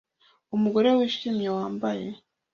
[0.55, 2.07] Umugore wishimye wambaye